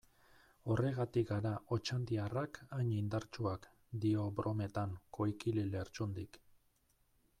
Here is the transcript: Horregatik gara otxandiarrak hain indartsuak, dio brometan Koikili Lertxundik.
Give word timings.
Horregatik 0.75 1.27
gara 1.31 1.51
otxandiarrak 1.77 2.59
hain 2.77 2.89
indartsuak, 3.01 3.69
dio 4.07 4.25
brometan 4.41 4.97
Koikili 5.19 5.67
Lertxundik. 5.77 6.41